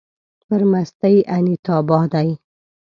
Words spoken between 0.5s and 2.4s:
مستۍ انيتابا دی